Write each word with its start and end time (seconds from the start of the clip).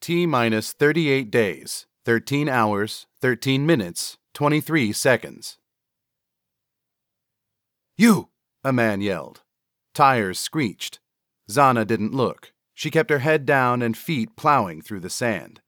T 0.00 0.24
minus 0.24 0.72
38 0.72 1.30
days, 1.30 1.86
13 2.06 2.48
hours, 2.48 3.06
13 3.20 3.66
minutes, 3.66 4.16
23 4.32 4.94
seconds. 4.94 5.58
You! 7.98 8.30
A 8.64 8.72
man 8.72 9.02
yelled. 9.02 9.42
Tires 9.92 10.40
screeched. 10.40 11.00
Xana 11.50 11.86
didn't 11.86 12.14
look. 12.14 12.54
She 12.72 12.90
kept 12.90 13.10
her 13.10 13.18
head 13.18 13.44
down 13.44 13.82
and 13.82 13.94
feet 13.94 14.36
plowing 14.36 14.80
through 14.80 15.00
the 15.00 15.10
sand. 15.10 15.60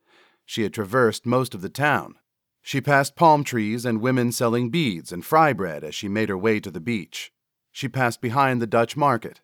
She 0.47 0.63
had 0.63 0.73
traversed 0.73 1.27
most 1.27 1.55
of 1.55 1.61
the 1.61 1.69
town. 1.69 2.15
She 2.63 2.81
passed 2.81 3.17
palm 3.17 3.45
trees 3.45 3.85
and 3.85 4.01
women 4.01 4.33
selling 4.33 4.71
beads 4.71 5.13
and 5.13 5.27
fry 5.27 5.53
bread 5.53 5.85
as 5.85 5.95
she 5.95 6.09
made 6.09 6.31
her 6.31 6.39
way 6.39 6.59
to 6.61 6.71
the 6.71 6.81
beach. 6.81 7.33
She 7.71 7.87
passed 7.87 8.23
behind 8.23 8.63
the 8.63 8.67
Dutch 8.67 8.97
market. 8.97 9.43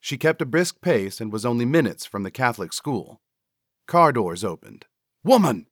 She 0.00 0.16
kept 0.16 0.40
a 0.40 0.46
brisk 0.46 0.80
pace 0.80 1.20
and 1.20 1.30
was 1.30 1.44
only 1.44 1.66
minutes 1.66 2.06
from 2.06 2.22
the 2.22 2.30
Catholic 2.30 2.72
school. 2.72 3.20
Car 3.90 4.12
doors 4.12 4.44
opened. 4.44 4.86
Woman! 5.24 5.66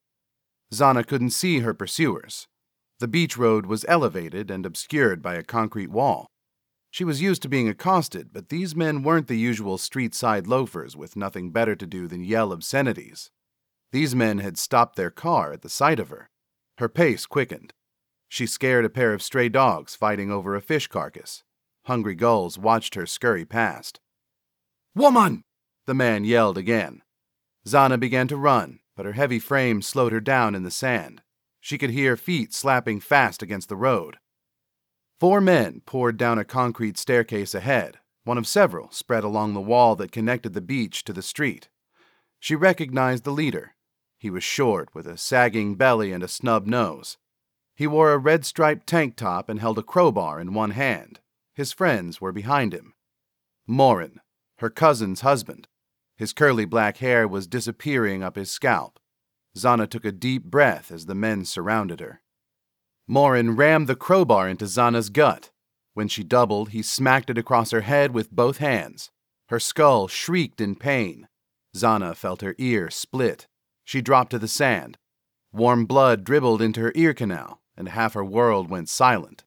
Xana 0.74 1.06
couldn't 1.06 1.30
see 1.30 1.60
her 1.60 1.72
pursuers. 1.72 2.48
The 2.98 3.06
beach 3.06 3.36
road 3.36 3.66
was 3.66 3.84
elevated 3.86 4.50
and 4.50 4.66
obscured 4.66 5.22
by 5.22 5.34
a 5.36 5.44
concrete 5.44 5.92
wall. 5.92 6.26
She 6.90 7.04
was 7.04 7.22
used 7.22 7.42
to 7.42 7.48
being 7.48 7.68
accosted, 7.68 8.32
but 8.32 8.48
these 8.48 8.74
men 8.74 9.04
weren't 9.04 9.28
the 9.28 9.38
usual 9.38 9.78
street 9.78 10.16
side 10.16 10.48
loafers 10.48 10.96
with 10.96 11.14
nothing 11.14 11.52
better 11.52 11.76
to 11.76 11.86
do 11.86 12.08
than 12.08 12.24
yell 12.24 12.50
obscenities. 12.50 13.30
These 13.92 14.16
men 14.16 14.38
had 14.38 14.58
stopped 14.58 14.96
their 14.96 15.12
car 15.12 15.52
at 15.52 15.62
the 15.62 15.68
sight 15.68 16.00
of 16.00 16.08
her. 16.08 16.28
Her 16.78 16.88
pace 16.88 17.24
quickened. 17.24 17.72
She 18.28 18.48
scared 18.48 18.84
a 18.84 18.90
pair 18.90 19.14
of 19.14 19.22
stray 19.22 19.48
dogs 19.48 19.94
fighting 19.94 20.32
over 20.32 20.56
a 20.56 20.60
fish 20.60 20.88
carcass. 20.88 21.44
Hungry 21.84 22.16
gulls 22.16 22.58
watched 22.58 22.96
her 22.96 23.06
scurry 23.06 23.44
past. 23.44 24.00
Woman! 24.96 25.44
The 25.86 25.94
man 25.94 26.24
yelled 26.24 26.58
again. 26.58 27.02
Xana 27.68 28.00
began 28.00 28.28
to 28.28 28.36
run, 28.36 28.80
but 28.96 29.06
her 29.06 29.12
heavy 29.12 29.38
frame 29.38 29.82
slowed 29.82 30.12
her 30.12 30.20
down 30.20 30.54
in 30.54 30.62
the 30.62 30.70
sand. 30.70 31.22
She 31.60 31.76
could 31.78 31.90
hear 31.90 32.16
feet 32.16 32.54
slapping 32.54 33.00
fast 33.00 33.42
against 33.42 33.68
the 33.68 33.76
road. 33.76 34.18
Four 35.20 35.40
men 35.40 35.82
poured 35.84 36.16
down 36.16 36.38
a 36.38 36.44
concrete 36.44 36.96
staircase 36.96 37.54
ahead, 37.54 37.98
one 38.24 38.38
of 38.38 38.46
several 38.46 38.90
spread 38.90 39.24
along 39.24 39.52
the 39.52 39.60
wall 39.60 39.96
that 39.96 40.12
connected 40.12 40.54
the 40.54 40.60
beach 40.60 41.04
to 41.04 41.12
the 41.12 41.22
street. 41.22 41.68
She 42.40 42.54
recognized 42.54 43.24
the 43.24 43.32
leader. 43.32 43.74
He 44.16 44.30
was 44.30 44.44
short, 44.44 44.94
with 44.94 45.06
a 45.06 45.16
sagging 45.16 45.74
belly 45.74 46.12
and 46.12 46.22
a 46.22 46.28
snub 46.28 46.66
nose. 46.66 47.18
He 47.74 47.86
wore 47.86 48.12
a 48.12 48.18
red 48.18 48.44
striped 48.44 48.86
tank 48.86 49.16
top 49.16 49.48
and 49.48 49.60
held 49.60 49.78
a 49.78 49.82
crowbar 49.82 50.40
in 50.40 50.54
one 50.54 50.70
hand. 50.70 51.20
His 51.54 51.72
friends 51.72 52.20
were 52.20 52.32
behind 52.32 52.72
him. 52.72 52.94
Morin, 53.66 54.20
her 54.58 54.70
cousin's 54.70 55.20
husband. 55.20 55.68
His 56.18 56.32
curly 56.32 56.64
black 56.64 56.96
hair 56.96 57.28
was 57.28 57.46
disappearing 57.46 58.24
up 58.24 58.34
his 58.34 58.50
scalp. 58.50 58.98
Xana 59.56 59.88
took 59.88 60.04
a 60.04 60.10
deep 60.10 60.44
breath 60.44 60.90
as 60.90 61.06
the 61.06 61.14
men 61.14 61.44
surrounded 61.44 62.00
her. 62.00 62.22
Morin 63.06 63.54
rammed 63.54 63.86
the 63.86 63.94
crowbar 63.94 64.48
into 64.48 64.64
Xana's 64.64 65.10
gut. 65.10 65.52
When 65.94 66.08
she 66.08 66.24
doubled, 66.24 66.70
he 66.70 66.82
smacked 66.82 67.30
it 67.30 67.38
across 67.38 67.70
her 67.70 67.82
head 67.82 68.12
with 68.12 68.32
both 68.32 68.58
hands. 68.58 69.10
Her 69.48 69.60
skull 69.60 70.08
shrieked 70.08 70.60
in 70.60 70.74
pain. 70.74 71.28
Xana 71.76 72.16
felt 72.16 72.42
her 72.42 72.56
ear 72.58 72.90
split. 72.90 73.46
She 73.84 74.02
dropped 74.02 74.30
to 74.32 74.38
the 74.40 74.48
sand. 74.48 74.98
Warm 75.52 75.86
blood 75.86 76.24
dribbled 76.24 76.60
into 76.60 76.80
her 76.80 76.92
ear 76.96 77.14
canal, 77.14 77.62
and 77.76 77.88
half 77.88 78.14
her 78.14 78.24
world 78.24 78.68
went 78.68 78.88
silent. 78.88 79.44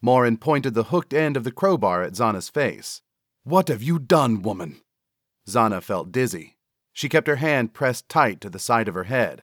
Morin 0.00 0.38
pointed 0.38 0.72
the 0.72 0.84
hooked 0.84 1.12
end 1.12 1.36
of 1.36 1.44
the 1.44 1.52
crowbar 1.52 2.02
at 2.02 2.14
Xana's 2.14 2.48
face. 2.48 3.02
What 3.44 3.68
have 3.68 3.82
you 3.82 3.98
done, 3.98 4.42
woman? 4.42 4.80
Xana 5.48 5.82
felt 5.82 6.12
dizzy. 6.12 6.56
She 6.92 7.08
kept 7.08 7.26
her 7.26 7.36
hand 7.36 7.74
pressed 7.74 8.08
tight 8.08 8.40
to 8.40 8.50
the 8.50 8.58
side 8.58 8.88
of 8.88 8.94
her 8.94 9.04
head. 9.04 9.42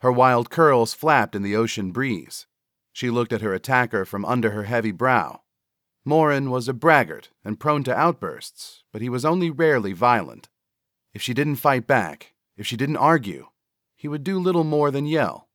Her 0.00 0.12
wild 0.12 0.50
curls 0.50 0.94
flapped 0.94 1.34
in 1.34 1.42
the 1.42 1.56
ocean 1.56 1.92
breeze. 1.92 2.46
She 2.92 3.10
looked 3.10 3.32
at 3.32 3.40
her 3.40 3.54
attacker 3.54 4.04
from 4.04 4.24
under 4.24 4.50
her 4.50 4.64
heavy 4.64 4.92
brow. 4.92 5.42
Morin 6.04 6.50
was 6.50 6.68
a 6.68 6.72
braggart 6.72 7.30
and 7.44 7.60
prone 7.60 7.84
to 7.84 7.96
outbursts, 7.96 8.82
but 8.92 9.02
he 9.02 9.08
was 9.08 9.24
only 9.24 9.50
rarely 9.50 9.92
violent. 9.92 10.48
If 11.14 11.22
she 11.22 11.34
didn't 11.34 11.56
fight 11.56 11.86
back, 11.86 12.34
if 12.56 12.66
she 12.66 12.76
didn't 12.76 12.96
argue, 12.96 13.48
he 13.94 14.08
would 14.08 14.24
do 14.24 14.38
little 14.38 14.64
more 14.64 14.90
than 14.90 15.06
yell. 15.06 15.48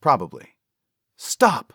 Probably. 0.00 0.56
Stop! 1.16 1.72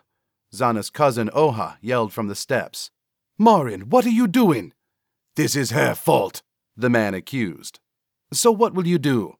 Xana's 0.54 0.90
cousin 0.90 1.28
Oha 1.34 1.76
yelled 1.80 2.12
from 2.12 2.28
the 2.28 2.34
steps. 2.34 2.90
Morin, 3.38 3.90
what 3.90 4.06
are 4.06 4.10
you 4.10 4.26
doing? 4.26 4.72
This 5.34 5.54
is 5.54 5.70
her 5.70 5.94
fault, 5.94 6.40
the 6.76 6.90
man 6.90 7.14
accused. 7.14 7.80
So 8.32 8.50
what 8.52 8.74
will 8.74 8.86
you 8.86 8.98
do? 8.98 9.34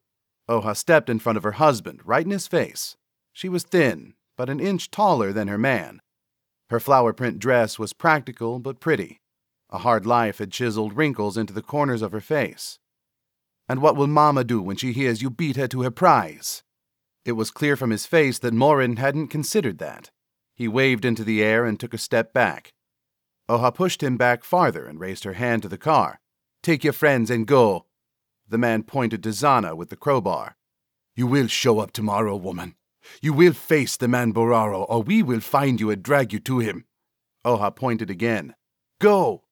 Oha 0.48 0.74
stepped 0.74 1.10
in 1.10 1.18
front 1.18 1.36
of 1.36 1.42
her 1.42 1.52
husband, 1.52 2.00
right 2.04 2.24
in 2.24 2.30
his 2.30 2.46
face. 2.46 2.96
She 3.32 3.48
was 3.48 3.64
thin, 3.64 4.14
but 4.36 4.48
an 4.48 4.60
inch 4.60 4.90
taller 4.90 5.32
than 5.32 5.48
her 5.48 5.58
man. 5.58 6.00
Her 6.70 6.80
flower 6.80 7.12
print 7.12 7.38
dress 7.38 7.78
was 7.78 7.92
practical 7.92 8.58
but 8.58 8.80
pretty. 8.80 9.20
A 9.70 9.78
hard 9.78 10.06
life 10.06 10.38
had 10.38 10.52
chiseled 10.52 10.96
wrinkles 10.96 11.36
into 11.36 11.52
the 11.52 11.62
corners 11.62 12.02
of 12.02 12.12
her 12.12 12.20
face. 12.20 12.78
And 13.68 13.82
what 13.82 13.96
will 13.96 14.06
Mamma 14.06 14.44
do 14.44 14.62
when 14.62 14.76
she 14.76 14.92
hears 14.92 15.22
you 15.22 15.30
beat 15.30 15.56
her 15.56 15.66
to 15.68 15.82
her 15.82 15.90
prize? 15.90 16.62
It 17.24 17.32
was 17.32 17.50
clear 17.50 17.76
from 17.76 17.90
his 17.90 18.06
face 18.06 18.38
that 18.38 18.54
Morin 18.54 18.96
hadn't 18.96 19.28
considered 19.28 19.78
that. 19.78 20.12
He 20.54 20.68
waved 20.68 21.04
into 21.04 21.24
the 21.24 21.42
air 21.42 21.64
and 21.64 21.78
took 21.78 21.92
a 21.92 21.98
step 21.98 22.32
back. 22.32 22.72
Oha 23.48 23.74
pushed 23.74 24.02
him 24.02 24.16
back 24.16 24.44
farther 24.44 24.86
and 24.86 25.00
raised 25.00 25.24
her 25.24 25.34
hand 25.34 25.62
to 25.62 25.68
the 25.68 25.78
car. 25.78 26.20
Take 26.66 26.82
your 26.82 26.92
friends 26.92 27.30
and 27.30 27.46
go. 27.46 27.86
The 28.48 28.58
man 28.58 28.82
pointed 28.82 29.22
to 29.22 29.28
Xana 29.28 29.76
with 29.76 29.88
the 29.88 29.94
crowbar. 29.94 30.56
You 31.14 31.28
will 31.28 31.46
show 31.46 31.78
up 31.78 31.92
tomorrow, 31.92 32.34
woman. 32.34 32.74
You 33.22 33.34
will 33.34 33.52
face 33.52 33.96
the 33.96 34.08
man 34.08 34.34
Boraro, 34.34 34.84
or 34.88 35.00
we 35.00 35.22
will 35.22 35.38
find 35.38 35.78
you 35.78 35.90
and 35.90 36.02
drag 36.02 36.32
you 36.32 36.40
to 36.40 36.58
him. 36.58 36.84
Oha 37.44 37.70
pointed 37.70 38.10
again. 38.10 38.56
Go! 38.98 39.44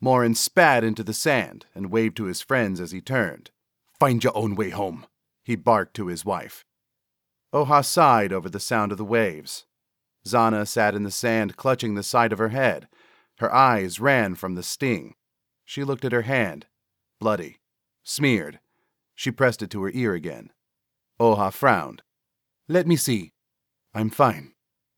Morin 0.00 0.34
spat 0.34 0.82
into 0.82 1.04
the 1.04 1.12
sand 1.12 1.66
and 1.74 1.90
waved 1.90 2.16
to 2.16 2.24
his 2.24 2.40
friends 2.40 2.80
as 2.80 2.92
he 2.92 3.02
turned. 3.02 3.50
Find 3.98 4.24
your 4.24 4.34
own 4.34 4.54
way 4.54 4.70
home, 4.70 5.04
he 5.44 5.56
barked 5.56 5.92
to 5.96 6.06
his 6.06 6.24
wife. 6.24 6.64
Oha 7.52 7.84
sighed 7.84 8.32
over 8.32 8.48
the 8.48 8.58
sound 8.58 8.92
of 8.92 8.96
the 8.96 9.04
waves. 9.04 9.66
Xana 10.26 10.66
sat 10.66 10.94
in 10.94 11.02
the 11.02 11.10
sand, 11.10 11.58
clutching 11.58 11.96
the 11.96 12.02
side 12.02 12.32
of 12.32 12.38
her 12.38 12.48
head. 12.48 12.88
Her 13.40 13.52
eyes 13.52 14.00
ran 14.00 14.36
from 14.36 14.54
the 14.54 14.62
sting. 14.62 15.16
She 15.70 15.84
looked 15.84 16.04
at 16.04 16.10
her 16.10 16.22
hand. 16.22 16.66
Bloody. 17.20 17.60
Smeared. 18.02 18.58
She 19.14 19.30
pressed 19.30 19.62
it 19.62 19.70
to 19.70 19.84
her 19.84 19.92
ear 19.94 20.14
again. 20.14 20.50
Oha 21.20 21.52
frowned. 21.52 22.02
Let 22.66 22.88
me 22.88 22.96
see. 22.96 23.30
I'm 23.94 24.10
fine. 24.10 24.54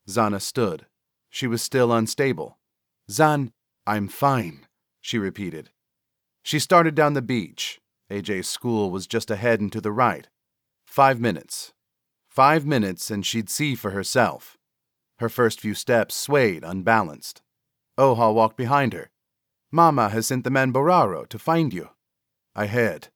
Xana 0.09 0.41
stood. 0.41 0.87
She 1.29 1.47
was 1.47 1.61
still 1.61 1.93
unstable. 1.93 2.59
Zan, 3.11 3.53
I'm 3.87 4.09
fine, 4.09 4.67
she 5.03 5.19
repeated. 5.19 5.69
She 6.43 6.59
started 6.59 6.95
down 6.95 7.13
the 7.13 7.21
beach. 7.21 7.79
AJ's 8.11 8.49
school 8.49 8.91
was 8.91 9.07
just 9.07 9.31
ahead 9.31 9.61
and 9.61 9.71
to 9.73 9.81
the 9.83 9.93
right. 9.93 10.29
Five 10.87 11.21
minutes. 11.21 11.75
Five 12.31 12.65
minutes, 12.65 13.11
and 13.11 13.27
she'd 13.27 13.51
see 13.51 13.75
for 13.75 13.91
herself. 13.91 14.57
Her 15.19 15.29
first 15.29 15.61
few 15.61 15.75
steps 15.75 16.15
swayed 16.15 16.65
unbalanced. 16.65 17.43
Oha 17.99 18.33
walked 18.33 18.57
behind 18.57 18.95
her. 18.95 19.11
Mama 19.75 20.11
has 20.11 20.27
sent 20.27 20.45
the 20.45 20.51
man 20.51 20.71
Boraro 20.71 21.27
to 21.29 21.39
find 21.39 21.73
you. 21.73 21.89
I 22.55 22.67
heard. 22.67 23.09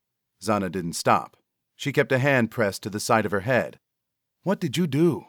Xana 0.42 0.72
didn't 0.72 0.94
stop. 0.94 1.36
She 1.76 1.92
kept 1.92 2.10
a 2.10 2.18
hand 2.18 2.50
pressed 2.50 2.82
to 2.82 2.90
the 2.90 2.98
side 2.98 3.26
of 3.26 3.32
her 3.32 3.40
head. 3.40 3.78
What 4.42 4.58
did 4.58 4.78
you 4.78 4.86
do? 4.86 5.26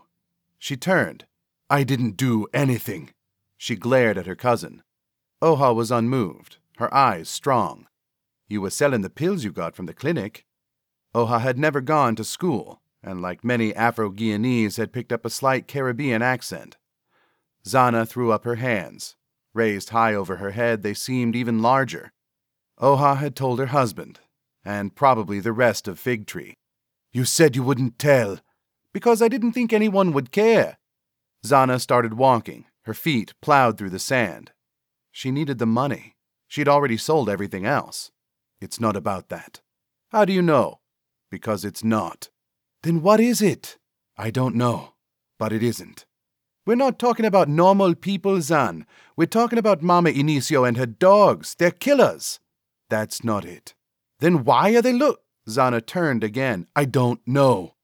She 0.57 0.77
turned. 0.77 1.25
I 1.69 1.83
didn't 1.83 2.15
do 2.15 2.47
anything. 2.53 3.09
She 3.57 3.75
glared 3.75 4.17
at 4.17 4.25
her 4.25 4.35
cousin. 4.35 4.83
Oha 5.41 5.75
was 5.75 5.91
unmoved, 5.91 6.57
her 6.77 6.93
eyes 6.93 7.27
strong. 7.27 7.87
You 8.47 8.61
were 8.61 8.69
selling 8.69 9.01
the 9.01 9.09
pills 9.09 9.43
you 9.43 9.51
got 9.51 9.75
from 9.75 9.85
the 9.85 9.93
clinic. 9.93 10.45
Oha 11.13 11.41
had 11.41 11.57
never 11.57 11.81
gone 11.81 12.15
to 12.15 12.23
school, 12.23 12.81
and 13.03 13.21
like 13.21 13.43
many 13.43 13.75
Afro 13.75 14.11
Guyanese, 14.11 14.77
had 14.77 14.93
picked 14.93 15.11
up 15.11 15.25
a 15.25 15.29
slight 15.29 15.67
Caribbean 15.67 16.21
accent. 16.21 16.77
Xana 17.65 18.07
threw 18.07 18.31
up 18.31 18.45
her 18.45 18.55
hands. 18.55 19.17
Raised 19.57 19.89
high 19.89 20.13
over 20.13 20.35
her 20.35 20.51
head, 20.51 20.83
they 20.83 20.93
seemed 20.93 21.35
even 21.35 21.63
larger. 21.63 22.11
Oha 22.79 23.17
had 23.17 23.35
told 23.35 23.57
her 23.57 23.65
husband, 23.65 24.19
and 24.63 24.93
probably 24.93 25.39
the 25.39 25.51
rest 25.51 25.87
of 25.87 25.97
Fig 25.99 26.27
Tree. 26.27 26.53
You 27.11 27.25
said 27.25 27.55
you 27.55 27.63
wouldn't 27.63 27.97
tell, 27.97 28.39
because 28.93 29.19
I 29.19 29.27
didn't 29.27 29.53
think 29.53 29.73
anyone 29.73 30.13
would 30.13 30.31
care. 30.31 30.77
Xana 31.43 31.81
started 31.81 32.13
walking, 32.13 32.65
her 32.83 32.93
feet 32.93 33.33
plowed 33.41 33.79
through 33.79 33.89
the 33.89 33.97
sand. 33.97 34.51
She 35.11 35.31
needed 35.31 35.57
the 35.57 35.65
money. 35.65 36.15
She'd 36.47 36.69
already 36.69 36.97
sold 36.97 37.27
everything 37.27 37.65
else. 37.65 38.11
It's 38.61 38.79
not 38.79 38.95
about 38.95 39.29
that. 39.29 39.61
How 40.09 40.23
do 40.23 40.33
you 40.33 40.43
know? 40.43 40.81
Because 41.31 41.65
it's 41.65 41.83
not. 41.83 42.29
Then 42.83 43.01
what 43.01 43.19
is 43.19 43.41
it? 43.41 43.79
I 44.15 44.29
don't 44.29 44.53
know, 44.53 44.93
but 45.39 45.51
it 45.51 45.63
isn't. 45.63 46.05
We're 46.67 46.75
not 46.75 46.99
talking 46.99 47.23
about 47.23 47.47
normal 47.47 47.95
people, 47.95 48.41
Zan. 48.41 48.85
We're 49.15 49.25
talking 49.25 49.57
about 49.57 49.81
Mama 49.81 50.09
Enecio 50.09 50.67
and 50.67 50.75
her 50.75 50.85
dogs. 50.85 51.55
They're 51.57 51.71
killers. 51.71 52.41
That's 52.89 53.23
not 53.23 53.45
it. 53.45 53.73
Then 54.19 54.43
why 54.43 54.75
are 54.75 54.81
they 54.81 54.91
look? 54.91 55.21
Xana 55.47 55.85
turned 55.85 56.25
again. 56.25 56.67
I 56.75 56.83
don't 56.83 57.21
know. 57.25 57.75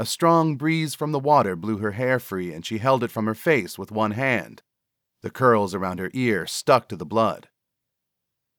A 0.00 0.04
strong 0.04 0.56
breeze 0.56 0.96
from 0.96 1.12
the 1.12 1.20
water 1.20 1.54
blew 1.54 1.78
her 1.78 1.92
hair 1.92 2.18
free, 2.18 2.52
and 2.52 2.66
she 2.66 2.78
held 2.78 3.04
it 3.04 3.12
from 3.12 3.26
her 3.26 3.36
face 3.36 3.78
with 3.78 3.92
one 3.92 4.10
hand. 4.10 4.62
The 5.22 5.30
curls 5.30 5.72
around 5.72 6.00
her 6.00 6.10
ear 6.12 6.44
stuck 6.44 6.88
to 6.88 6.96
the 6.96 7.06
blood. 7.06 7.50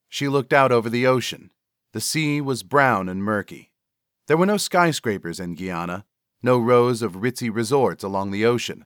She 0.08 0.30
looked 0.30 0.54
out 0.54 0.72
over 0.72 0.90
the 0.90 1.06
ocean. 1.06 1.52
The 1.92 2.00
sea 2.00 2.40
was 2.40 2.64
brown 2.64 3.10
and 3.10 3.22
murky. 3.22 3.74
There 4.30 4.38
were 4.38 4.46
no 4.46 4.56
skyscrapers 4.56 5.42
in 5.42 5.56
Guyana, 5.56 6.06
no 6.42 6.58
rows 6.58 7.02
of 7.02 7.18
ritzy 7.18 7.54
resorts 7.54 8.06
along 8.06 8.32
the 8.32 8.46
ocean. 8.46 8.86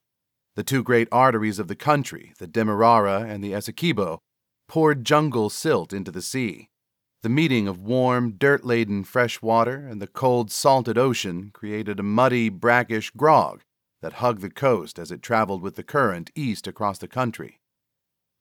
The 0.57 0.63
two 0.63 0.81
great 0.81 1.07
arteries 1.11 1.59
of 1.59 1.67
the 1.67 1.75
country, 1.75 2.33
the 2.39 2.47
Demerara 2.47 3.19
and 3.19 3.43
the 3.43 3.53
Essequibo, 3.53 4.17
poured 4.67 5.05
jungle 5.05 5.51
silt 5.51 5.93
into 5.93 6.09
the 6.09 6.19
sea. 6.19 6.71
The 7.21 7.29
meeting 7.29 7.67
of 7.67 7.79
warm, 7.79 8.31
dirt 8.31 8.65
laden 8.65 9.03
fresh 9.03 9.39
water 9.39 9.85
and 9.87 10.01
the 10.01 10.07
cold, 10.07 10.49
salted 10.49 10.97
ocean 10.97 11.51
created 11.53 11.99
a 11.99 12.03
muddy, 12.03 12.49
brackish 12.49 13.11
grog 13.11 13.61
that 14.01 14.13
hugged 14.13 14.41
the 14.41 14.49
coast 14.49 14.97
as 14.97 15.11
it 15.11 15.21
traveled 15.21 15.61
with 15.61 15.75
the 15.75 15.83
current 15.83 16.31
east 16.33 16.65
across 16.65 16.97
the 16.97 17.07
country. 17.07 17.59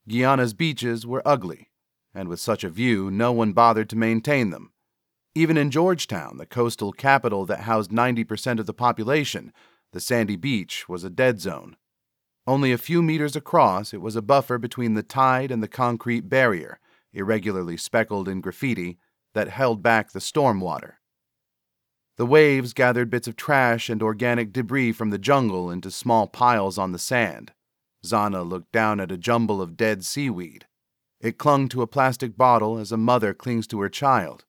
Guyana's 0.08 0.54
beaches 0.54 1.06
were 1.06 1.20
ugly, 1.26 1.68
and 2.14 2.30
with 2.30 2.40
such 2.40 2.64
a 2.64 2.70
view, 2.70 3.10
no 3.10 3.30
one 3.30 3.52
bothered 3.52 3.90
to 3.90 3.96
maintain 3.96 4.48
them. 4.48 4.72
Even 5.34 5.58
in 5.58 5.70
Georgetown, 5.70 6.38
the 6.38 6.46
coastal 6.46 6.92
capital 6.92 7.44
that 7.44 7.64
housed 7.64 7.90
90% 7.90 8.58
of 8.58 8.64
the 8.64 8.72
population, 8.72 9.52
the 9.92 10.00
sandy 10.00 10.36
beach 10.36 10.88
was 10.88 11.04
a 11.04 11.10
dead 11.10 11.42
zone. 11.42 11.76
Only 12.46 12.72
a 12.72 12.78
few 12.78 13.02
meters 13.02 13.34
across, 13.34 13.92
it 13.92 14.00
was 14.00 14.14
a 14.14 14.22
buffer 14.22 14.56
between 14.58 14.94
the 14.94 15.02
tide 15.02 15.50
and 15.50 15.62
the 15.62 15.68
concrete 15.68 16.28
barrier, 16.28 16.78
irregularly 17.12 17.76
speckled 17.76 18.28
in 18.28 18.40
graffiti, 18.40 18.98
that 19.34 19.48
held 19.48 19.82
back 19.82 20.12
the 20.12 20.20
storm 20.20 20.60
water. 20.60 21.00
The 22.16 22.26
waves 22.26 22.72
gathered 22.72 23.10
bits 23.10 23.28
of 23.28 23.36
trash 23.36 23.90
and 23.90 24.02
organic 24.02 24.52
debris 24.52 24.92
from 24.92 25.10
the 25.10 25.18
jungle 25.18 25.70
into 25.70 25.90
small 25.90 26.26
piles 26.26 26.78
on 26.78 26.92
the 26.92 26.98
sand. 26.98 27.52
Xana 28.04 28.48
looked 28.48 28.72
down 28.72 29.00
at 29.00 29.12
a 29.12 29.18
jumble 29.18 29.60
of 29.60 29.76
dead 29.76 30.04
seaweed. 30.04 30.66
It 31.20 31.38
clung 31.38 31.68
to 31.70 31.82
a 31.82 31.86
plastic 31.86 32.36
bottle 32.36 32.78
as 32.78 32.92
a 32.92 32.96
mother 32.96 33.34
clings 33.34 33.66
to 33.68 33.80
her 33.80 33.88
child. 33.88 34.44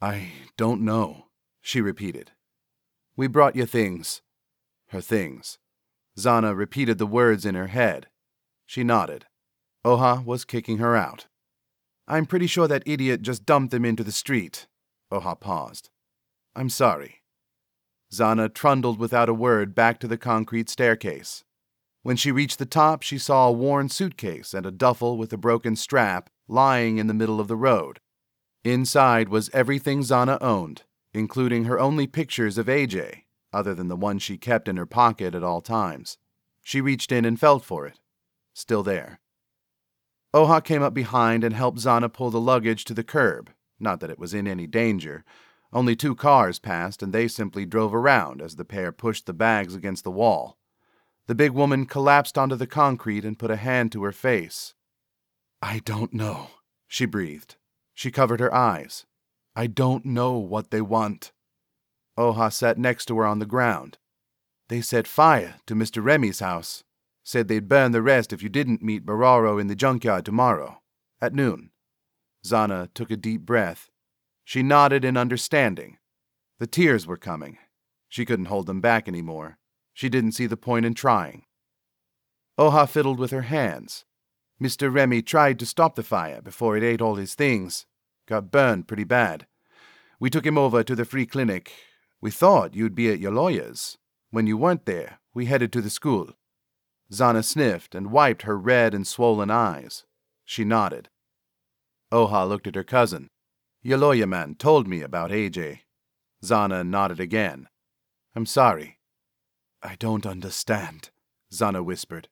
I 0.00 0.32
don't 0.56 0.82
know, 0.82 1.26
she 1.60 1.80
repeated. 1.80 2.32
We 3.16 3.26
brought 3.26 3.56
you 3.56 3.64
things. 3.64 4.22
Her 4.88 5.00
things. 5.00 5.58
Xana 6.18 6.56
repeated 6.56 6.98
the 6.98 7.06
words 7.06 7.44
in 7.44 7.54
her 7.54 7.66
head. 7.68 8.08
She 8.66 8.84
nodded. 8.84 9.26
Oha 9.84 10.24
was 10.24 10.44
kicking 10.44 10.78
her 10.78 10.96
out. 10.96 11.26
I'm 12.06 12.26
pretty 12.26 12.46
sure 12.46 12.68
that 12.68 12.82
idiot 12.86 13.22
just 13.22 13.44
dumped 13.46 13.70
them 13.70 13.84
into 13.84 14.04
the 14.04 14.12
street. 14.12 14.66
Oha 15.12 15.38
paused. 15.38 15.90
I'm 16.54 16.68
sorry. 16.68 17.22
Xana 18.12 18.52
trundled 18.52 18.98
without 18.98 19.28
a 19.28 19.34
word 19.34 19.74
back 19.74 19.98
to 20.00 20.06
the 20.06 20.18
concrete 20.18 20.68
staircase. 20.68 21.44
When 22.02 22.16
she 22.16 22.30
reached 22.30 22.58
the 22.58 22.66
top, 22.66 23.02
she 23.02 23.18
saw 23.18 23.48
a 23.48 23.52
worn 23.52 23.88
suitcase 23.88 24.54
and 24.54 24.66
a 24.66 24.70
duffel 24.70 25.16
with 25.16 25.32
a 25.32 25.38
broken 25.38 25.74
strap 25.74 26.30
lying 26.46 26.98
in 26.98 27.06
the 27.06 27.14
middle 27.14 27.40
of 27.40 27.48
the 27.48 27.56
road. 27.56 27.98
Inside 28.62 29.28
was 29.30 29.50
everything 29.52 30.00
Xana 30.00 30.38
owned, 30.40 30.82
including 31.12 31.64
her 31.64 31.80
only 31.80 32.06
pictures 32.06 32.56
of 32.58 32.66
AJ, 32.66 33.23
other 33.54 33.74
than 33.74 33.88
the 33.88 33.96
one 33.96 34.18
she 34.18 34.36
kept 34.36 34.68
in 34.68 34.76
her 34.76 34.86
pocket 34.86 35.34
at 35.34 35.42
all 35.42 35.60
times. 35.60 36.18
She 36.62 36.80
reached 36.80 37.12
in 37.12 37.24
and 37.24 37.38
felt 37.38 37.64
for 37.64 37.86
it. 37.86 38.00
Still 38.52 38.82
there. 38.82 39.20
Oha 40.34 40.62
came 40.62 40.82
up 40.82 40.94
behind 40.94 41.44
and 41.44 41.54
helped 41.54 41.78
Xana 41.78 42.12
pull 42.12 42.30
the 42.30 42.40
luggage 42.40 42.84
to 42.86 42.94
the 42.94 43.04
curb. 43.04 43.50
Not 43.78 44.00
that 44.00 44.10
it 44.10 44.18
was 44.18 44.34
in 44.34 44.48
any 44.48 44.66
danger. 44.66 45.24
Only 45.72 45.94
two 45.94 46.14
cars 46.14 46.58
passed, 46.58 47.02
and 47.02 47.12
they 47.12 47.28
simply 47.28 47.66
drove 47.66 47.94
around 47.94 48.40
as 48.40 48.56
the 48.56 48.64
pair 48.64 48.92
pushed 48.92 49.26
the 49.26 49.32
bags 49.32 49.74
against 49.74 50.04
the 50.04 50.10
wall. 50.10 50.58
The 51.26 51.34
big 51.34 51.52
woman 51.52 51.86
collapsed 51.86 52.36
onto 52.36 52.56
the 52.56 52.66
concrete 52.66 53.24
and 53.24 53.38
put 53.38 53.50
a 53.50 53.56
hand 53.56 53.92
to 53.92 54.04
her 54.04 54.12
face. 54.12 54.74
I 55.62 55.80
don't 55.84 56.12
know, 56.12 56.48
she 56.86 57.06
breathed. 57.06 57.56
She 57.94 58.10
covered 58.10 58.40
her 58.40 58.52
eyes. 58.54 59.06
I 59.56 59.66
don't 59.66 60.04
know 60.04 60.36
what 60.38 60.70
they 60.70 60.80
want. 60.80 61.32
Oh, 62.16 62.32
Oha 62.32 62.52
sat 62.52 62.78
next 62.78 63.06
to 63.06 63.18
her 63.18 63.26
on 63.26 63.38
the 63.38 63.46
ground. 63.46 63.98
They 64.68 64.80
set 64.80 65.06
fire 65.06 65.56
to 65.66 65.74
Mr. 65.74 66.02
Remy's 66.02 66.40
house. 66.40 66.84
Said 67.22 67.48
they'd 67.48 67.68
burn 67.68 67.92
the 67.92 68.02
rest 68.02 68.32
if 68.32 68.42
you 68.42 68.48
didn't 68.48 68.82
meet 68.82 69.06
Bararo 69.06 69.60
in 69.60 69.66
the 69.66 69.74
junkyard 69.74 70.24
tomorrow, 70.24 70.82
at 71.20 71.34
noon. 71.34 71.70
Xana 72.44 72.92
took 72.92 73.10
a 73.10 73.16
deep 73.16 73.42
breath. 73.42 73.90
She 74.44 74.62
nodded 74.62 75.04
in 75.04 75.16
understanding. 75.16 75.96
The 76.58 76.66
tears 76.66 77.06
were 77.06 77.16
coming. 77.16 77.58
She 78.08 78.26
couldn't 78.26 78.46
hold 78.46 78.66
them 78.66 78.80
back 78.80 79.08
any 79.08 79.22
more. 79.22 79.58
She 79.94 80.08
didn't 80.08 80.32
see 80.32 80.46
the 80.46 80.56
point 80.56 80.84
in 80.84 80.94
trying. 80.94 81.44
Oh, 82.58 82.70
Oha 82.70 82.86
fiddled 82.86 83.18
with 83.18 83.30
her 83.30 83.42
hands. 83.42 84.04
Mr. 84.62 84.92
Remy 84.92 85.22
tried 85.22 85.58
to 85.58 85.66
stop 85.66 85.94
the 85.94 86.02
fire 86.02 86.40
before 86.40 86.76
it 86.76 86.82
ate 86.82 87.00
all 87.00 87.16
his 87.16 87.34
things. 87.34 87.86
Got 88.26 88.50
burned 88.50 88.86
pretty 88.86 89.04
bad. 89.04 89.46
We 90.20 90.30
took 90.30 90.46
him 90.46 90.56
over 90.58 90.84
to 90.84 90.94
the 90.94 91.04
free 91.04 91.26
clinic. 91.26 91.72
We 92.24 92.30
thought 92.30 92.74
you'd 92.74 92.94
be 92.94 93.10
at 93.10 93.20
your 93.20 93.32
lawyer's. 93.32 93.98
When 94.30 94.46
you 94.46 94.56
weren't 94.56 94.86
there, 94.86 95.18
we 95.34 95.44
headed 95.44 95.70
to 95.74 95.82
the 95.82 95.90
school. 95.90 96.30
Xana 97.12 97.44
sniffed 97.44 97.94
and 97.94 98.10
wiped 98.10 98.44
her 98.44 98.56
red 98.56 98.94
and 98.94 99.06
swollen 99.06 99.50
eyes. 99.50 100.06
She 100.42 100.64
nodded. 100.64 101.10
Oha 102.10 102.48
looked 102.48 102.66
at 102.66 102.76
her 102.76 102.82
cousin. 102.82 103.28
Your 103.82 103.98
lawyer 103.98 104.26
man 104.26 104.54
told 104.54 104.88
me 104.88 105.02
about 105.02 105.32
AJ. 105.32 105.80
Xana 106.42 106.82
nodded 106.82 107.20
again. 107.20 107.68
I'm 108.34 108.46
sorry. 108.46 109.00
I 109.82 109.96
don't 109.96 110.24
understand, 110.24 111.10
Xana 111.52 111.84
whispered. 111.84 112.28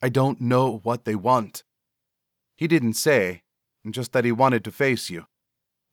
I 0.00 0.10
don't 0.10 0.40
know 0.40 0.78
what 0.84 1.06
they 1.06 1.16
want. 1.16 1.64
He 2.54 2.68
didn't 2.68 2.94
say, 2.94 3.42
just 3.90 4.12
that 4.12 4.24
he 4.24 4.30
wanted 4.30 4.62
to 4.62 4.70
face 4.70 5.10
you. 5.10 5.26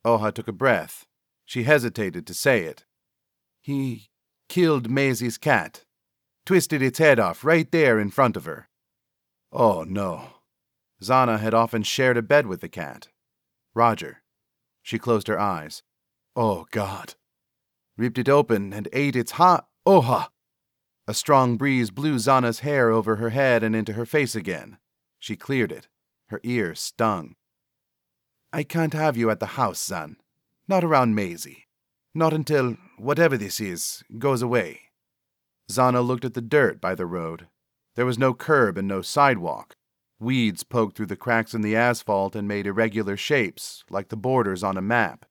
Oha 0.06 0.32
took 0.32 0.46
a 0.46 0.52
breath. 0.52 1.06
She 1.44 1.64
hesitated 1.64 2.24
to 2.28 2.34
say 2.34 2.62
it. 2.62 2.84
He 3.62 4.10
killed 4.48 4.90
Maisie's 4.90 5.38
cat, 5.38 5.84
twisted 6.44 6.82
its 6.82 6.98
head 6.98 7.20
off 7.20 7.44
right 7.44 7.70
there 7.70 7.98
in 8.00 8.10
front 8.10 8.36
of 8.36 8.44
her. 8.44 8.68
Oh, 9.52 9.84
no. 9.84 10.30
Xana 11.00 11.38
had 11.38 11.54
often 11.54 11.84
shared 11.84 12.16
a 12.16 12.22
bed 12.22 12.46
with 12.46 12.60
the 12.60 12.68
cat. 12.68 13.08
Roger. 13.72 14.22
She 14.82 14.98
closed 14.98 15.28
her 15.28 15.38
eyes. 15.38 15.84
Oh, 16.34 16.66
God. 16.72 17.14
Ripped 17.96 18.18
it 18.18 18.28
open 18.28 18.72
and 18.72 18.88
ate 18.92 19.14
its 19.14 19.32
heart. 19.32 19.64
Oha! 19.86 20.28
A 21.06 21.14
strong 21.14 21.56
breeze 21.56 21.90
blew 21.90 22.16
Xana's 22.16 22.60
hair 22.60 22.90
over 22.90 23.16
her 23.16 23.30
head 23.30 23.62
and 23.62 23.76
into 23.76 23.92
her 23.92 24.06
face 24.06 24.34
again. 24.34 24.78
She 25.18 25.36
cleared 25.36 25.70
it. 25.70 25.88
Her 26.28 26.40
ears 26.42 26.80
stung. 26.80 27.36
I 28.52 28.64
can't 28.64 28.92
have 28.92 29.16
you 29.16 29.30
at 29.30 29.40
the 29.40 29.54
house, 29.58 29.84
Zan. 29.84 30.16
Not 30.66 30.84
around 30.84 31.14
Maisie. 31.14 31.68
Not 32.14 32.32
until 32.34 32.76
whatever 32.98 33.38
this 33.38 33.60
is 33.60 34.02
goes 34.18 34.42
away. 34.42 34.80
Xana 35.70 36.06
looked 36.06 36.24
at 36.24 36.34
the 36.34 36.42
dirt 36.42 36.80
by 36.80 36.94
the 36.94 37.06
road. 37.06 37.48
There 37.94 38.06
was 38.06 38.18
no 38.18 38.34
curb 38.34 38.76
and 38.76 38.86
no 38.86 39.00
sidewalk. 39.00 39.74
Weeds 40.20 40.62
poked 40.62 40.96
through 40.96 41.06
the 41.06 41.16
cracks 41.16 41.54
in 41.54 41.62
the 41.62 41.74
asphalt 41.74 42.36
and 42.36 42.46
made 42.46 42.66
irregular 42.66 43.16
shapes, 43.16 43.82
like 43.90 44.08
the 44.08 44.16
borders 44.16 44.62
on 44.62 44.76
a 44.76 44.82
map. 44.82 45.24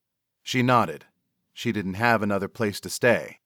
She 0.43 0.63
nodded. 0.63 1.05
She 1.53 1.71
didn't 1.71 1.93
have 1.93 2.23
another 2.23 2.47
place 2.47 2.79
to 2.81 2.89
stay. 2.89 3.39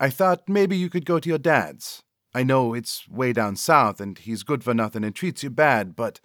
I 0.00 0.08
thought 0.08 0.48
maybe 0.48 0.76
you 0.76 0.88
could 0.88 1.04
go 1.04 1.20
to 1.20 1.28
your 1.28 1.38
dad's. 1.38 2.02
I 2.34 2.42
know 2.42 2.72
it's 2.72 3.06
way 3.08 3.32
down 3.32 3.56
south 3.56 4.00
and 4.00 4.18
he's 4.18 4.42
good 4.42 4.64
for 4.64 4.72
nothing 4.72 5.04
and 5.04 5.14
treats 5.14 5.42
you 5.42 5.50
bad, 5.50 5.94
but 5.94 6.18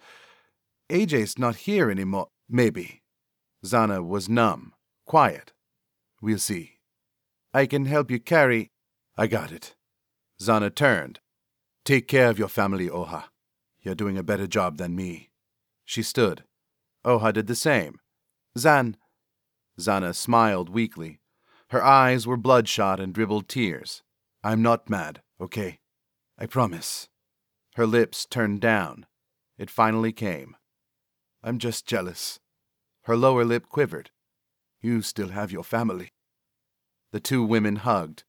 AJ's 0.90 1.38
not 1.38 1.56
here 1.56 1.90
anymore. 1.90 2.28
Maybe. 2.48 3.02
Xana 3.64 4.04
was 4.04 4.28
numb, 4.28 4.72
quiet. 5.04 5.52
We'll 6.20 6.38
see. 6.38 6.78
I 7.54 7.66
can 7.66 7.86
help 7.86 8.10
you 8.10 8.18
carry. 8.18 8.70
I 9.16 9.26
got 9.26 9.52
it. 9.52 9.74
Xana 10.40 10.74
turned. 10.74 11.20
Take 11.84 12.06
care 12.06 12.28
of 12.28 12.38
your 12.38 12.48
family, 12.48 12.88
Oha. 12.88 13.24
You're 13.80 13.94
doing 13.94 14.18
a 14.18 14.22
better 14.22 14.46
job 14.46 14.76
than 14.76 14.94
me. 14.94 15.30
She 15.84 16.02
stood. 16.02 16.44
Oha 17.04 17.32
did 17.32 17.46
the 17.46 17.54
same. 17.54 18.00
Zan. 18.56 18.96
Xana 19.80 20.14
smiled 20.14 20.68
weakly. 20.68 21.20
Her 21.70 21.82
eyes 21.82 22.26
were 22.26 22.36
bloodshot 22.36 23.00
and 23.00 23.14
dribbled 23.14 23.48
tears. 23.48 24.02
I'm 24.42 24.62
not 24.62 24.90
mad, 24.90 25.22
okay? 25.40 25.78
I 26.38 26.46
promise. 26.46 27.08
Her 27.74 27.86
lips 27.86 28.26
turned 28.26 28.60
down. 28.60 29.06
It 29.56 29.70
finally 29.70 30.12
came. 30.12 30.56
I'm 31.42 31.58
just 31.58 31.86
jealous. 31.86 32.40
Her 33.02 33.16
lower 33.16 33.44
lip 33.44 33.68
quivered. 33.68 34.10
You 34.80 35.02
still 35.02 35.28
have 35.28 35.50
your 35.50 35.64
family. 35.64 36.12
The 37.12 37.20
two 37.20 37.42
women 37.42 37.76
hugged. 37.76 38.24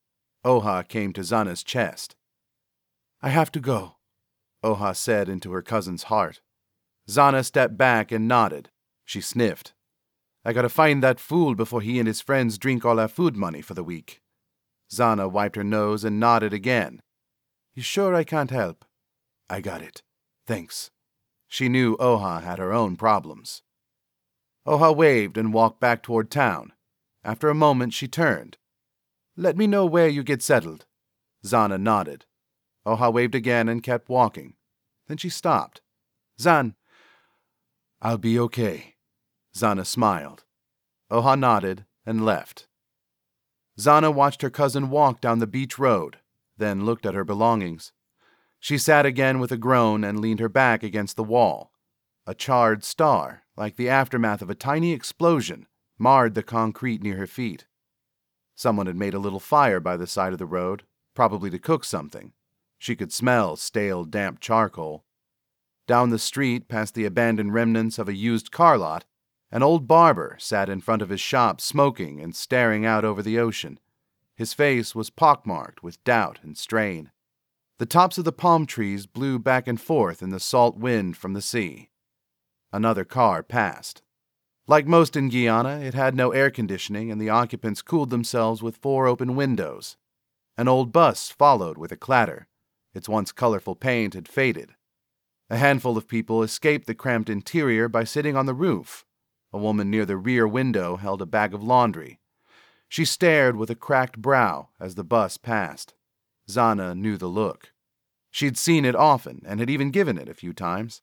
Oha 0.46 0.88
came 0.88 1.13
to 1.13 1.22
Xana's 1.22 1.63
chest. 1.63 2.15
I 3.22 3.29
have 3.29 3.51
to 3.51 3.60
go, 3.60 3.98
Oha 4.63 4.96
said 4.96 5.29
into 5.29 5.51
her 5.51 5.62
cousin's 5.62 6.03
heart. 6.03 6.41
Xana 7.10 7.44
stepped 7.44 7.77
back 7.77 8.12
and 8.12 8.27
nodded. 8.27 8.70
She 9.06 9.22
sniffed. 9.22 9.74
I 10.46 10.53
gotta 10.53 10.70
find 10.70 11.03
that 11.03 11.20
fool 11.20 11.56
before 11.56 11.82
he 11.82 12.00
and 12.00 12.08
his 12.08 12.22
friends 12.22 12.58
drink 12.58 12.86
all 12.86 13.00
our 13.00 13.08
food 13.08 13.36
money 13.36 13.62
for 13.62 13.74
the 13.74 13.84
week. 13.84 14.22
Xana 14.91 15.29
wiped 15.29 15.56
her 15.56 15.63
nose 15.63 16.03
and 16.03 16.20
nodded 16.20 16.53
again. 16.53 17.01
You 17.75 17.84
sure 17.84 18.15
I 18.15 18.24
can't 18.24 18.51
help? 18.51 18.86
I 19.50 19.62
got 19.62 19.82
it. 19.82 20.01
Thanks. 20.48 20.91
She 21.48 21.70
knew 21.70 21.98
Oha 21.98 22.41
had 22.41 22.60
her 22.60 22.72
own 22.72 22.96
problems. 22.96 23.62
Oha 24.70 24.92
waved 24.92 25.36
and 25.36 25.52
walked 25.52 25.80
back 25.80 26.04
toward 26.04 26.30
town. 26.30 26.74
After 27.24 27.50
a 27.50 27.56
moment, 27.56 27.92
she 27.92 28.08
turned. 28.08 28.58
Let 29.36 29.58
me 29.58 29.66
know 29.66 29.84
where 29.84 30.08
you 30.08 30.22
get 30.22 30.44
settled. 30.44 30.86
Xana 31.44 31.82
nodded. 31.82 32.26
Oha 32.86 33.12
waved 33.12 33.34
again 33.34 33.68
and 33.68 33.82
kept 33.82 34.10
walking. 34.10 34.54
Then 35.08 35.18
she 35.18 35.28
stopped. 35.28 35.82
Zan, 36.40 36.76
I'll 38.00 38.20
be 38.20 38.38
okay. 38.38 38.94
Xana 39.56 39.88
smiled. 39.88 40.44
Oha 41.10 41.36
nodded 41.36 41.86
and 42.06 42.24
left. 42.24 42.68
Xana 43.80 44.14
watched 44.14 44.44
her 44.44 44.52
cousin 44.52 44.92
walk 44.92 45.20
down 45.20 45.40
the 45.40 45.48
beach 45.48 45.80
road, 45.80 46.18
then 46.60 46.86
looked 46.86 47.08
at 47.08 47.16
her 47.16 47.26
belongings. 47.26 47.92
She 48.60 48.78
sat 48.78 49.08
again 49.08 49.40
with 49.40 49.52
a 49.52 49.58
groan 49.58 50.04
and 50.04 50.20
leaned 50.20 50.40
her 50.40 50.50
back 50.50 50.84
against 50.84 51.16
the 51.16 51.24
wall. 51.24 51.72
A 52.28 52.36
charred 52.36 52.84
star, 52.84 53.46
like 53.60 53.75
the 53.75 53.89
aftermath 53.89 54.42
of 54.42 54.50
a 54.50 54.56
tiny 54.56 54.94
explosion, 54.94 55.68
marred 55.98 56.34
the 56.34 56.42
concrete 56.42 57.04
near 57.04 57.18
her 57.18 57.28
feet. 57.28 57.68
Someone 58.56 58.88
had 58.88 58.96
made 58.96 59.13
a 59.13 59.20
little 59.20 59.39
fire 59.39 59.82
by 59.82 59.98
the 59.98 60.08
side 60.08 60.32
of 60.32 60.39
the 60.39 60.46
road, 60.46 60.84
probably 61.13 61.50
to 61.50 61.60
cook 61.60 61.84
something. 61.84 62.32
She 62.78 62.96
could 62.96 63.12
smell 63.12 63.58
stale, 63.58 64.06
damp 64.06 64.39
charcoal. 64.39 65.04
Down 65.88 66.10
the 66.10 66.18
street, 66.18 66.70
past 66.70 66.96
the 66.96 67.04
abandoned 67.04 67.54
remnants 67.54 68.00
of 68.00 68.08
a 68.08 68.16
used 68.16 68.50
car 68.50 68.78
lot, 68.78 69.04
an 69.51 69.62
old 69.62 69.88
barber 69.88 70.38
sat 70.39 70.70
in 70.70 70.80
front 70.80 71.01
of 71.01 71.10
his 71.10 71.20
shop 71.20 71.60
smoking 71.60 72.22
and 72.22 72.34
staring 72.34 72.86
out 72.86 73.04
over 73.04 73.22
the 73.22 73.38
ocean. 73.38 73.78
His 74.38 74.54
face 74.54 74.96
was 74.96 75.10
pockmarked 75.10 75.84
with 75.84 76.01
doubt 76.06 76.39
and 76.44 76.58
strain. 76.58 77.12
The 77.78 77.86
tops 77.86 78.18
of 78.18 78.24
the 78.24 78.32
palm 78.32 78.66
trees 78.66 79.06
blew 79.06 79.38
back 79.38 79.68
and 79.68 79.82
forth 79.82 80.22
in 80.22 80.30
the 80.30 80.39
salt 80.39 80.78
wind 80.78 81.18
from 81.18 81.34
the 81.34 81.42
sea. 81.42 81.88
Another 82.72 83.04
car 83.04 83.44
passed. 83.44 84.02
Like 84.68 84.86
most 84.86 85.16
in 85.16 85.30
Guyana, 85.30 85.80
it 85.80 85.94
had 85.94 86.16
no 86.16 86.32
air 86.32 86.52
conditioning 86.52 87.12
and 87.12 87.20
the 87.20 87.30
occupants 87.30 87.82
cooled 87.82 88.10
themselves 88.10 88.62
with 88.62 88.78
four 88.78 89.08
open 89.08 89.36
windows. 89.36 89.98
An 90.58 90.68
old 90.68 90.92
bus 90.92 91.30
followed 91.30 91.78
with 91.78 91.92
a 91.92 91.98
clatter. 91.98 92.48
Its 92.94 93.10
once 93.10 93.32
colorful 93.32 93.76
paint 93.76 94.14
had 94.14 94.28
faded. 94.28 94.76
A 95.50 95.58
handful 95.58 95.98
of 95.98 96.08
people 96.08 96.44
escaped 96.44 96.86
the 96.86 96.94
cramped 96.94 97.30
interior 97.30 97.90
by 97.90 98.04
sitting 98.04 98.36
on 98.36 98.46
the 98.46 98.54
roof 98.54 99.06
a 99.52 99.58
woman 99.58 99.90
near 99.90 100.06
the 100.06 100.18
rear 100.18 100.48
window 100.48 100.98
held 100.98 101.22
a 101.22 101.26
bag 101.26 101.54
of 101.54 101.64
laundry. 101.64 102.20
She 102.88 103.06
stared 103.06 103.56
with 103.56 103.70
a 103.70 103.76
cracked 103.76 104.22
brow 104.22 104.70
as 104.80 104.96
the 104.96 105.04
bus 105.04 105.38
passed. 105.38 105.96
Xana 106.50 106.96
knew 106.96 107.18
the 107.18 107.28
look. 107.28 107.74
She'd 108.32 108.58
seen 108.58 108.86
it 108.86 108.96
often 108.96 109.42
and 109.46 109.60
had 109.60 109.70
even 109.70 109.92
given 109.92 110.18
it 110.18 110.30
a 110.30 110.36
few 110.36 110.54
times. 110.54 111.02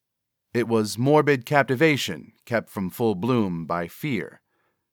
It 0.56 0.68
was 0.68 0.96
morbid 0.96 1.44
captivation 1.44 2.32
kept 2.46 2.70
from 2.70 2.88
full 2.88 3.14
bloom 3.14 3.66
by 3.66 3.88
fear. 3.88 4.40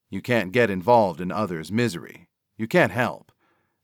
You 0.09 0.21
can't 0.21 0.51
get 0.51 0.69
involved 0.69 1.21
in 1.21 1.31
others' 1.31 1.71
misery. 1.71 2.27
You 2.57 2.67
can't 2.67 2.91
help. 2.91 3.31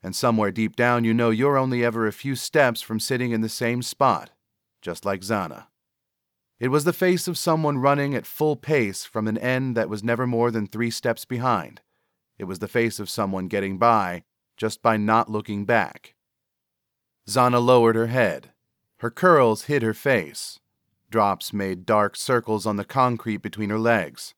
And 0.03 0.13
somewhere 0.13 0.51
deep 0.51 0.75
down, 0.75 1.05
you 1.05 1.13
know 1.13 1.29
you're 1.29 1.57
only 1.57 1.85
ever 1.85 2.05
a 2.05 2.11
few 2.11 2.35
steps 2.35 2.81
from 2.81 2.99
sitting 2.99 3.31
in 3.31 3.39
the 3.39 3.47
same 3.47 3.81
spot, 3.81 4.31
just 4.81 5.05
like 5.05 5.21
Xana. 5.21 5.67
It 6.59 6.67
was 6.67 6.83
the 6.83 6.91
face 6.91 7.29
of 7.29 7.37
someone 7.37 7.77
running 7.77 8.13
at 8.13 8.25
full 8.25 8.57
pace 8.57 9.05
from 9.05 9.25
an 9.29 9.37
end 9.37 9.77
that 9.77 9.87
was 9.87 10.03
never 10.03 10.27
more 10.27 10.51
than 10.51 10.67
three 10.67 10.91
steps 10.91 11.23
behind. 11.23 11.79
It 12.37 12.43
was 12.43 12.59
the 12.59 12.67
face 12.67 12.99
of 12.99 13.09
someone 13.09 13.47
getting 13.47 13.77
by 13.77 14.23
just 14.57 14.81
by 14.81 14.97
not 14.97 15.31
looking 15.31 15.63
back. 15.63 16.15
Xana 17.25 17.65
lowered 17.65 17.95
her 17.95 18.07
head. 18.07 18.51
Her 18.97 19.09
curls 19.09 19.63
hid 19.71 19.81
her 19.81 19.93
face. 19.93 20.59
Drops 21.09 21.51
made 21.51 21.85
dark 21.85 22.15
circles 22.15 22.65
on 22.65 22.75
the 22.75 22.85
concrete 22.85 23.37
between 23.37 23.69
her 23.69 23.79
legs. 23.79 24.35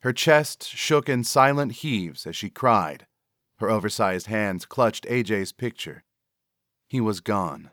Her 0.00 0.12
chest 0.12 0.68
shook 0.68 1.08
in 1.08 1.22
silent 1.24 1.72
heaves 1.72 2.26
as 2.26 2.34
she 2.34 2.50
cried. 2.50 3.06
Her 3.58 3.70
oversized 3.70 4.26
hands 4.26 4.66
clutched 4.66 5.04
AJ's 5.06 5.52
picture. 5.52 6.04
He 6.88 7.00
was 7.00 7.20
gone. 7.20 7.70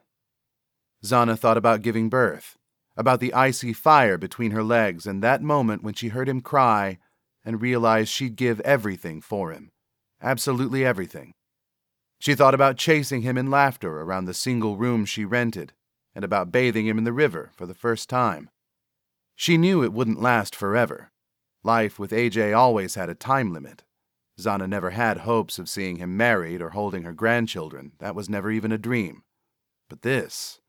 Xana 1.04 1.38
thought 1.38 1.58
about 1.58 1.82
giving 1.82 2.10
birth 2.10 2.58
about 2.98 3.20
the 3.20 3.34
icy 3.34 3.74
fire 3.74 4.18
between 4.18 4.52
her 4.52 4.64
legs 4.64 5.06
and 5.06 5.22
that 5.22 5.42
moment 5.42 5.84
when 5.84 5.94
she 5.94 6.10
heard 6.10 6.30
him 6.30 6.42
cry 6.42 6.98
and 7.44 7.62
realized 7.62 8.10
she'd 8.10 8.36
give 8.36 8.60
everything 8.62 9.22
for 9.22 9.52
him. 9.52 9.72
Absolutely 10.22 10.86
everything. 10.86 11.34
She 12.20 12.36
thought 12.36 12.54
about 12.56 12.78
chasing 12.78 13.22
him 13.22 13.38
in 13.38 13.52
laughter 13.52 14.02
around 14.02 14.26
the 14.26 14.34
single 14.34 14.78
room 14.78 15.04
she 15.06 15.26
rented 15.26 15.74
and 16.16 16.24
about 16.24 16.52
bathing 16.52 16.88
him 16.88 16.98
in 16.98 17.04
the 17.04 17.14
river 17.14 17.52
for 17.56 17.66
the 17.66 17.74
first 17.74 18.10
time. 18.10 18.50
She 19.36 19.58
knew 19.58 19.84
it 19.84 19.94
wouldn't 19.94 20.22
last 20.22 20.56
forever. 20.56 21.12
Life 21.64 22.00
with 22.00 22.12
AJ 22.12 22.58
always 22.58 22.96
had 22.96 23.10
a 23.10 23.16
time 23.16 23.52
limit. 23.52 23.84
Xana 24.40 24.68
never 24.68 24.92
had 24.92 25.20
hopes 25.20 25.60
of 25.60 25.70
seeing 25.70 25.98
him 25.98 26.16
married 26.16 26.62
or 26.62 26.70
holding 26.72 27.04
her 27.04 27.14
grandchildren. 27.14 27.94
That 28.00 28.16
was 28.16 28.30
never 28.30 28.52
even 28.52 28.72
a 28.72 28.78
dream. 28.78 29.24
But 29.90 30.02
this, 30.02 30.62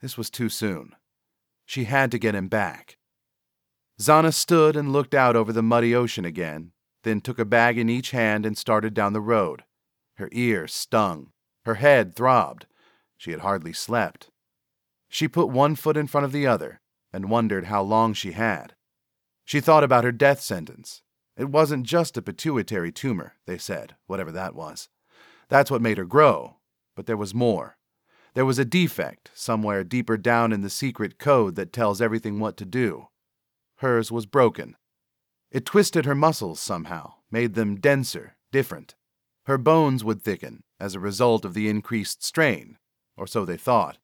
this 0.00 0.16
was 0.16 0.30
too 0.30 0.48
soon. 0.48 0.94
She 1.66 1.84
had 1.84 2.10
to 2.12 2.18
get 2.18 2.34
him 2.34 2.48
back. 2.48 2.98
Xana 4.00 4.32
stood 4.32 4.76
and 4.76 4.92
looked 4.92 5.14
out 5.14 5.36
over 5.36 5.52
the 5.52 5.62
muddy 5.62 5.94
ocean 5.94 6.24
again, 6.24 6.72
then 7.02 7.20
took 7.20 7.38
a 7.38 7.44
bag 7.44 7.78
in 7.78 7.88
each 7.88 8.12
hand 8.12 8.46
and 8.46 8.56
started 8.56 8.94
down 8.94 9.12
the 9.12 9.20
road. 9.20 9.64
Her 10.16 10.28
ears 10.32 10.72
stung. 10.72 11.32
Her 11.64 11.74
head 11.74 12.14
throbbed. 12.14 12.66
She 13.16 13.32
had 13.32 13.40
hardly 13.40 13.72
slept. 13.72 14.30
She 15.08 15.28
put 15.28 15.48
one 15.48 15.74
foot 15.74 15.96
in 15.96 16.06
front 16.06 16.24
of 16.24 16.32
the 16.32 16.46
other 16.46 16.80
and 17.12 17.30
wondered 17.30 17.66
how 17.66 17.82
long 17.82 18.12
she 18.12 18.32
had. 18.32 18.74
She 19.44 19.60
thought 19.60 19.84
about 19.84 20.04
her 20.04 20.12
death 20.12 20.40
sentence. 20.40 21.02
It 21.36 21.48
wasn't 21.48 21.86
just 21.86 22.16
a 22.16 22.22
pituitary 22.22 22.92
tumor, 22.92 23.34
they 23.46 23.58
said, 23.58 23.96
whatever 24.06 24.30
that 24.32 24.54
was. 24.54 24.88
That's 25.48 25.70
what 25.70 25.80
made 25.80 25.96
her 25.96 26.04
grow, 26.04 26.56
but 26.94 27.06
there 27.06 27.16
was 27.16 27.34
more. 27.34 27.78
There 28.34 28.44
was 28.44 28.58
a 28.58 28.64
defect 28.64 29.30
somewhere 29.34 29.84
deeper 29.84 30.16
down 30.16 30.52
in 30.52 30.60
the 30.60 30.70
secret 30.70 31.18
code 31.18 31.54
that 31.56 31.72
tells 31.72 32.02
everything 32.02 32.38
what 32.38 32.56
to 32.58 32.64
do. 32.64 33.08
Hers 33.76 34.12
was 34.12 34.26
broken. 34.26 34.76
It 35.50 35.64
twisted 35.64 36.04
her 36.04 36.14
muscles 36.14 36.60
somehow, 36.60 37.14
made 37.30 37.54
them 37.54 37.76
denser, 37.76 38.36
different. 38.52 38.96
Her 39.46 39.56
bones 39.56 40.04
would 40.04 40.22
thicken 40.22 40.62
as 40.78 40.94
a 40.94 41.00
result 41.00 41.44
of 41.44 41.54
the 41.54 41.68
increased 41.68 42.22
strain, 42.22 42.76
or 43.16 43.26
so 43.26 43.44
they 43.44 43.56
thought. 43.56 43.98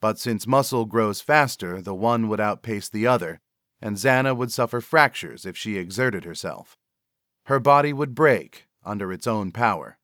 But 0.00 0.18
since 0.18 0.46
muscle 0.46 0.84
grows 0.84 1.20
faster, 1.20 1.82
the 1.82 1.94
one 1.94 2.28
would 2.28 2.40
outpace 2.40 2.88
the 2.88 3.06
other, 3.06 3.40
and 3.80 3.96
Xana 3.96 4.36
would 4.36 4.52
suffer 4.52 4.80
fractures 4.80 5.44
if 5.44 5.56
she 5.56 5.76
exerted 5.76 6.24
herself. 6.24 6.76
Her 7.46 7.58
body 7.60 7.92
would 7.92 8.14
break 8.14 8.66
under 8.84 9.12
its 9.12 9.26
own 9.26 9.52
power. 9.52 9.98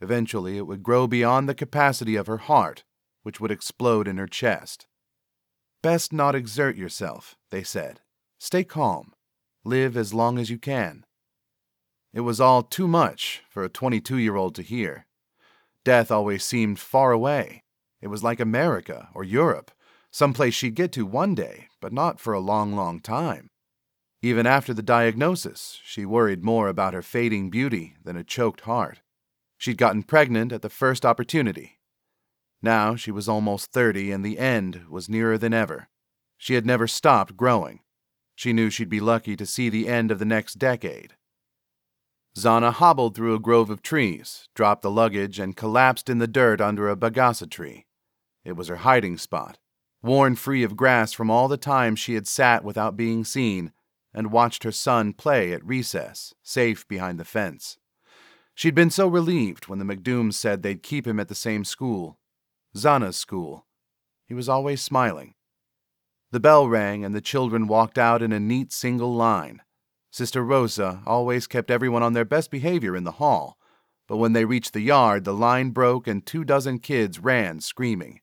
Eventually, 0.00 0.58
it 0.58 0.66
would 0.66 0.82
grow 0.82 1.06
beyond 1.06 1.48
the 1.48 1.54
capacity 1.54 2.16
of 2.16 2.26
her 2.26 2.38
heart 2.38 2.84
which 3.22 3.40
would 3.40 3.50
explode 3.50 4.08
in 4.08 4.18
her 4.18 4.26
chest. 4.26 4.86
Best 5.82 6.12
not 6.12 6.34
exert 6.34 6.76
yourself, 6.76 7.36
they 7.50 7.62
said. 7.62 8.00
Stay 8.38 8.64
calm. 8.64 9.12
Live 9.64 9.96
as 9.96 10.12
long 10.12 10.38
as 10.38 10.50
you 10.50 10.58
can. 10.58 11.04
It 12.12 12.20
was 12.20 12.40
all 12.40 12.62
too 12.62 12.88
much 12.88 13.42
for 13.48 13.64
a 13.64 13.68
22 13.68 14.18
year 14.18 14.36
old 14.36 14.54
to 14.56 14.62
hear. 14.62 15.06
Death 15.84 16.10
always 16.10 16.44
seemed 16.44 16.78
far 16.78 17.12
away. 17.12 17.62
It 18.02 18.08
was 18.08 18.22
like 18.22 18.40
America 18.40 19.08
or 19.14 19.24
Europe, 19.24 19.70
some 20.10 20.34
place 20.34 20.52
she'd 20.52 20.74
get 20.74 20.92
to 20.92 21.06
one 21.06 21.34
day, 21.34 21.68
but 21.80 21.92
not 21.92 22.20
for 22.20 22.34
a 22.34 22.40
long, 22.40 22.74
long 22.74 23.00
time. 23.00 23.48
Even 24.20 24.46
after 24.46 24.74
the 24.74 24.82
diagnosis, 24.82 25.80
she 25.82 26.04
worried 26.04 26.44
more 26.44 26.68
about 26.68 26.92
her 26.92 27.02
fading 27.02 27.48
beauty 27.48 27.96
than 28.04 28.16
a 28.16 28.24
choked 28.24 28.62
heart. 28.62 29.00
She'd 29.56 29.78
gotten 29.78 30.02
pregnant 30.02 30.52
at 30.52 30.60
the 30.60 30.68
first 30.68 31.06
opportunity, 31.06 31.78
now 32.62 32.94
she 32.94 33.10
was 33.10 33.28
almost 33.28 33.72
30 33.72 34.12
and 34.12 34.24
the 34.24 34.38
end 34.38 34.84
was 34.88 35.08
nearer 35.08 35.36
than 35.36 35.52
ever. 35.52 35.88
She 36.38 36.54
had 36.54 36.64
never 36.64 36.86
stopped 36.86 37.36
growing. 37.36 37.80
She 38.36 38.52
knew 38.52 38.70
she'd 38.70 38.88
be 38.88 39.00
lucky 39.00 39.36
to 39.36 39.46
see 39.46 39.68
the 39.68 39.88
end 39.88 40.10
of 40.10 40.18
the 40.18 40.24
next 40.24 40.54
decade. 40.54 41.14
Xana 42.36 42.72
hobbled 42.72 43.14
through 43.14 43.34
a 43.34 43.40
grove 43.40 43.68
of 43.68 43.82
trees, 43.82 44.48
dropped 44.54 44.82
the 44.82 44.90
luggage, 44.90 45.38
and 45.38 45.56
collapsed 45.56 46.08
in 46.08 46.18
the 46.18 46.26
dirt 46.26 46.60
under 46.60 46.88
a 46.88 46.96
bagasa 46.96 47.50
tree. 47.50 47.84
It 48.44 48.52
was 48.52 48.68
her 48.68 48.76
hiding 48.76 49.18
spot, 49.18 49.58
worn 50.02 50.36
free 50.36 50.62
of 50.62 50.76
grass 50.76 51.12
from 51.12 51.30
all 51.30 51.48
the 51.48 51.56
time 51.56 51.94
she 51.94 52.14
had 52.14 52.26
sat 52.26 52.64
without 52.64 52.96
being 52.96 53.24
seen 53.24 53.72
and 54.14 54.32
watched 54.32 54.64
her 54.64 54.72
son 54.72 55.12
play 55.12 55.52
at 55.52 55.64
recess, 55.64 56.34
safe 56.42 56.86
behind 56.88 57.18
the 57.18 57.24
fence. 57.24 57.78
She'd 58.54 58.74
been 58.74 58.90
so 58.90 59.08
relieved 59.08 59.68
when 59.68 59.78
the 59.78 59.84
McDooms 59.84 60.34
said 60.34 60.62
they'd 60.62 60.82
keep 60.82 61.06
him 61.06 61.18
at 61.18 61.28
the 61.28 61.34
same 61.34 61.64
school. 61.64 62.18
Xana's 62.76 63.16
school. 63.16 63.66
He 64.26 64.34
was 64.34 64.48
always 64.48 64.82
smiling. 64.82 65.34
The 66.30 66.40
bell 66.40 66.66
rang 66.66 67.04
and 67.04 67.14
the 67.14 67.20
children 67.20 67.66
walked 67.66 67.98
out 67.98 68.22
in 68.22 68.32
a 68.32 68.40
neat 68.40 68.72
single 68.72 69.14
line. 69.14 69.60
Sister 70.10 70.42
Rosa 70.42 71.02
always 71.06 71.46
kept 71.46 71.70
everyone 71.70 72.02
on 72.02 72.14
their 72.14 72.24
best 72.24 72.50
behavior 72.50 72.96
in 72.96 73.04
the 73.04 73.12
hall, 73.12 73.58
but 74.08 74.16
when 74.16 74.32
they 74.32 74.44
reached 74.44 74.72
the 74.72 74.80
yard, 74.80 75.24
the 75.24 75.34
line 75.34 75.70
broke 75.70 76.06
and 76.06 76.24
two 76.24 76.44
dozen 76.44 76.78
kids 76.78 77.18
ran 77.18 77.60
screaming. 77.60 78.21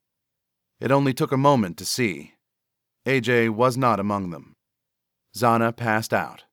It 0.79 0.91
only 0.91 1.13
took 1.13 1.31
a 1.31 1.37
moment 1.37 1.77
to 1.77 1.85
see. 1.85 2.33
AJ 3.05 3.49
was 3.49 3.77
not 3.77 3.99
among 3.99 4.29
them. 4.29 4.55
Xana 5.35 5.75
passed 5.75 6.13
out. 6.13 6.45